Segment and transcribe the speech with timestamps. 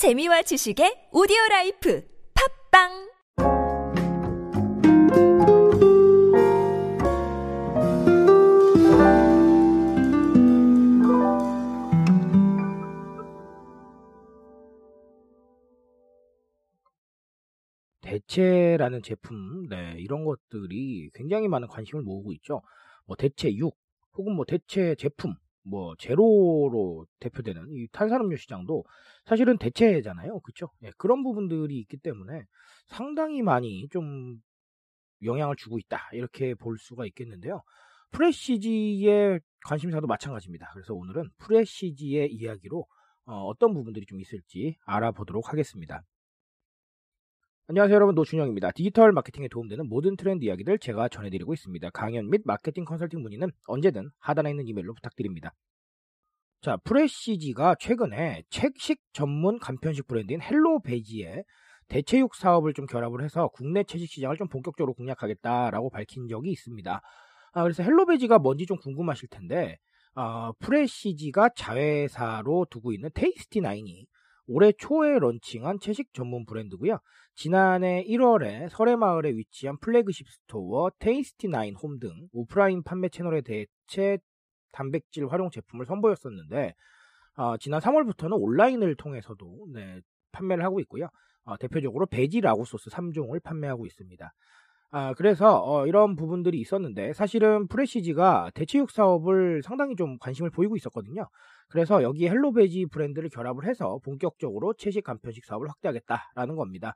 [0.00, 2.02] 재미와 지식의 오디오 라이프
[2.72, 2.88] 팟빵
[18.00, 22.62] 대체라는 제품, 네, 이런 것들이 굉장히 많은 관심을 모으고 있죠.
[23.04, 23.76] 뭐 대체육
[24.14, 28.84] 혹은 뭐 대체 제품, 뭐 제로로 대표되는 이 탄산음료 시장도
[29.24, 30.40] 사실은 대체잖아요.
[30.40, 30.70] 그쵸?
[30.82, 32.44] 예, 그런 부분들이 있기 때문에
[32.86, 34.38] 상당히 많이 좀
[35.22, 36.08] 영향을 주고 있다.
[36.12, 37.62] 이렇게 볼 수가 있겠는데요.
[38.12, 40.70] 프레시지의 관심사도 마찬가지입니다.
[40.72, 42.86] 그래서 오늘은 프레시지의 이야기로
[43.26, 46.02] 어, 떤 부분들이 좀 있을지 알아보도록 하겠습니다.
[47.70, 48.72] 안녕하세요 여러분 노준영입니다.
[48.72, 51.90] 디지털 마케팅에 도움되는 모든 트렌드 이야기들 제가 전해드리고 있습니다.
[51.90, 55.54] 강연 및 마케팅 컨설팅 문의는 언제든 하단에 있는 이메일로 부탁드립니다.
[56.62, 61.44] 자, 프레시지가 최근에 채식 전문 간편식 브랜드인 헬로 베지에
[61.86, 67.00] 대체육 사업을 좀 결합을 해서 국내 채식 시장을 좀 본격적으로 공략하겠다라고 밝힌 적이 있습니다.
[67.52, 69.78] 아, 그래서 헬로 베지가 뭔지 좀 궁금하실 텐데,
[70.16, 74.06] 어, 프레시지가 자회사로 두고 있는 테이스티 나인이
[74.52, 76.98] 올해 초에 런칭한 채식 전문 브랜드고요.
[77.34, 84.18] 지난해 1월에 서래마을에 위치한 플래그십 스토어 테이스티나인 홈 등 오프라인 판매 채널에 대체
[84.72, 86.74] 단백질 활용 제품을 선보였었는데
[87.36, 90.00] 어, 지난 3월부터는 온라인을 통해서도 네,
[90.32, 91.08] 판매를 하고 있고요.
[91.44, 94.32] 어, 대표적으로 베지 라구 소스 3종을 판매하고 있습니다.
[94.92, 101.28] 아, 그래서 어, 이런 부분들이 있었는데 사실은 프레시지가 대체육 사업을 상당히 좀 관심을 보이고 있었거든요.
[101.68, 106.94] 그래서 여기 헬로베지 브랜드를 결합을 해서 본격적으로 채식 간편식 사업을 확대하겠다라는 겁니다.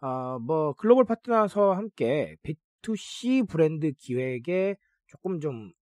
[0.00, 5.72] 어, 뭐 글로벌 파트너와 함께 B2C 브랜드 기획에 조금 좀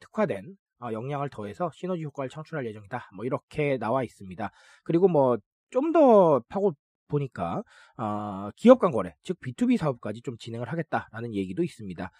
[0.00, 3.10] 특화된 어, 역량을 더해서 시너지 효과를 창출할 예정이다.
[3.14, 4.50] 뭐 이렇게 나와 있습니다.
[4.84, 5.38] 그리고 뭐
[5.70, 6.74] 좀 더 파고
[7.12, 7.62] 보니까
[7.96, 12.10] 어, 기업 간 거래, 즉 B2B 사업까지 좀 진행을 하겠다라는 얘기도 있습니다.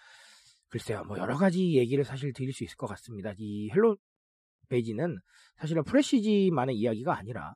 [0.69, 3.33] 글쎄요, 뭐 여러 가지 얘기를 사실 드릴 수 있을 것 같습니다.
[3.37, 3.97] 이 헬로
[4.69, 5.19] 베지는
[5.57, 7.53] 사실은 프레시지만의 이야기가 아니라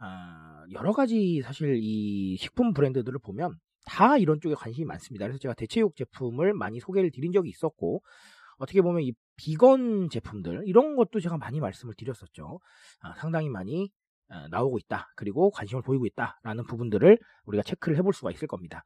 [0.00, 3.54] 어, 여러 가지 사실 이 식품 브랜드들을 보면
[3.86, 5.26] 다 이런 쪽에 관심이 많습니다.
[5.26, 8.02] 그래서 제가 대체육 제품을 많이 소개를 드린 적이 있었고
[8.58, 12.60] 어떻게 보면 이 비건 제품들 이런 것도 제가 많이 말씀을 드렸었죠.
[13.00, 13.99] 아, 상당히 많이 어,
[14.50, 15.08] 나오고 있다.
[15.16, 18.84] 그리고 관심을 보이고 있다라는 부분들을 우리가 체크를 해볼 수가 있을 겁니다.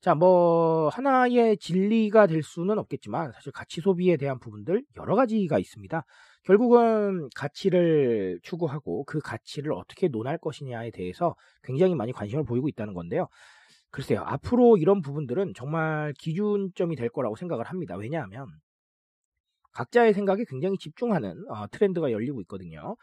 [0.00, 6.04] 자, 뭐 하나의 진리가 될 수는 없겠지만 사실 가치 소비에 대한 부분들 여러 가지가 있습니다.
[6.44, 13.28] 결국은 가치를 추구하고 그 가치를 어떻게 논할 것이냐에 대해서 굉장히 많이 관심을 보이고 있다는 건데요.
[13.90, 17.96] 글쎄요, 앞으로 이런 부분들은 정말 기준점이 될 거라고 생각을 합니다.
[17.96, 18.46] 왜냐하면
[19.72, 22.96] 각자의 생각에 굉장히 집중하는 어, 트렌드가 열리고 있거든요.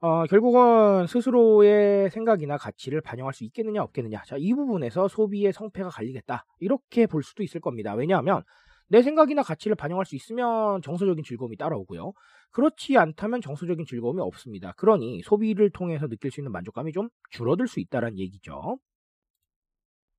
[0.00, 4.22] 어, 결국은 스스로의 생각이나 가치를 반영할 수 있겠느냐 없겠느냐.
[4.26, 6.44] 자, 이 부분에서 소비의 성패가 갈리겠다.
[6.60, 7.94] 이렇게 볼 수도 있을 겁니다.
[7.94, 8.42] 왜냐하면
[8.88, 12.12] 내 생각이나 가치를 반영할 수 있으면 정서적인 즐거움이 따라오고요.
[12.52, 14.72] 그렇지 않다면 정서적인 즐거움이 없습니다.
[14.76, 18.78] 그러니 소비를 통해서 느낄 수 있는 만족감이 좀 줄어들 수 있다는 얘기죠.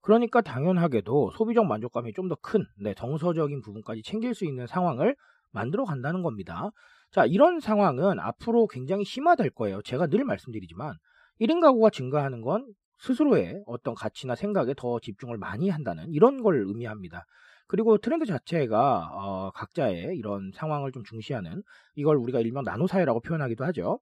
[0.01, 5.15] 그러니까 당연하게도 소비적 만족감이 좀 더 큰, 네, 정서적인 부분까지 챙길 수 있는 상황을
[5.51, 6.69] 만들어 간다는 겁니다.
[7.11, 9.81] 자, 이런 상황은 앞으로 굉장히 심화될 거예요.
[9.81, 10.95] 제가 늘 말씀드리지만
[11.41, 12.67] 1인 가구가 증가하는 건
[12.99, 17.25] 스스로의 어떤 가치나 생각에 더 집중을 많이 한다는 이런 걸 의미합니다.
[17.67, 21.63] 그리고 트렌드 자체가 어, 각자의 이런 상황을 좀 중시하는
[21.95, 23.99] 이걸 우리가 일명 나노 사회라고 표현하기도 하죠.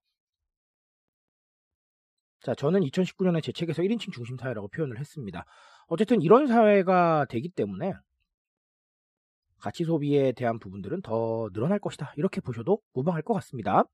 [2.40, 5.44] 자, 저는 2019년에 제 책에서 1인칭 중심 사회라고 표현을 했습니다.
[5.88, 7.92] 어쨌든 이런 사회가 되기 때문에
[9.60, 12.12] 가치 소비에 대한 부분들은 더 늘어날 것이다.
[12.16, 13.84] 이렇게 보셔도 무방할 것 같습니다.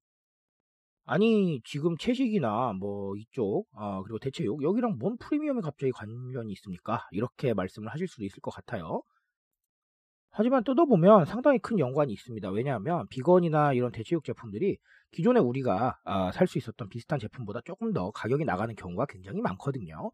[1.07, 7.07] 아니 지금 채식이나 뭐 이쪽 아, 그리고 대체육 여기랑 뭔 프리미엄에 갑자기 관련이 있습니까?
[7.11, 9.03] 이렇게 말씀을 하실 수도 있을 것 같아요.
[10.37, 12.50] 하지만 뜯어보면 상당히 큰 연관이 있습니다.
[12.50, 14.78] 왜냐하면 비건이나 이런 대체육 제품들이
[15.12, 20.11] 기존에 우리가 아, 살수 있었던 비슷한 제품보다 조금 더 가격이 나가는 경우가 굉장히 많거든요.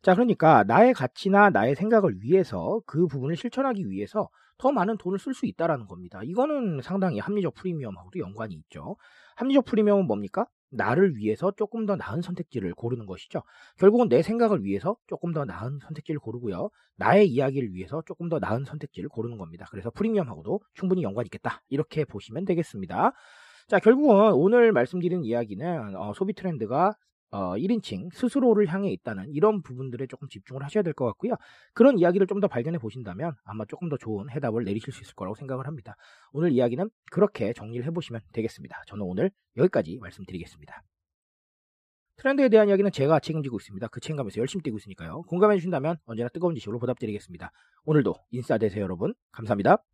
[0.00, 4.28] 자, 그러니까 나의 가치나 나의 생각을 위해서 그 부분을 실천하기 위해서
[4.58, 6.20] 더 많은 돈을 쓸 수 있다라는 겁니다.
[6.22, 8.96] 이거는 상당히 합리적 프리미엄하고도 연관이 있죠.
[9.34, 10.46] 합리적 프리미엄은 뭡니까?
[10.74, 13.42] 나를 위해서 조금 더 나은 선택지를 고르는 것이죠.
[13.78, 16.70] 결국은 내 생각을 위해서 조금 더 나은 선택지를 고르고요.
[16.96, 19.66] 나의 이야기를 위해서 조금 더 나은 선택지를 고르는 겁니다.
[19.70, 21.62] 그래서 프리미엄하고도 충분히 연관이 있겠다.
[21.68, 23.12] 이렇게 보시면 되겠습니다.
[23.68, 26.94] 자, 결국은 오늘 말씀드린 이야기는 어, 소비 트렌드가
[27.34, 31.34] 어, 1인칭 스스로를 향해 있다는 이런 부분들에 조금 집중을 하셔야 될 것 같고요.
[31.74, 35.34] 그런 이야기를 좀 더 발견해 보신다면 아마 조금 더 좋은 해답을 내리실 수 있을 거라고
[35.36, 35.96] 생각을 합니다.
[36.32, 38.82] 오늘 이야기는 그렇게 정리를 해보시면 되겠습니다.
[38.86, 40.82] 저는 오늘 여기까지 말씀드리겠습니다.
[42.16, 43.88] 트렌드에 대한 이야기는 제가 책임지고 있습니다.
[43.88, 45.22] 그 책임감에서 열심히 뛰고 있으니까요.
[45.22, 47.50] 공감해 주신다면 언제나 뜨거운 지식으로 보답드리겠습니다.
[47.84, 49.14] 오늘도 인싸 되세요 여러분.
[49.32, 49.93] 감사합니다.